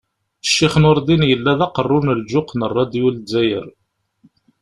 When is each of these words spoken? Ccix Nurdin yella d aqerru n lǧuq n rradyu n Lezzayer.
Ccix 0.47 0.73
Nurdin 0.81 1.23
yella 1.29 1.53
d 1.59 1.61
aqerru 1.65 1.99
n 2.03 2.15
lǧuq 2.19 2.49
n 2.55 2.61
rradyu 2.71 3.07
n 3.09 3.13
Lezzayer. 3.15 3.67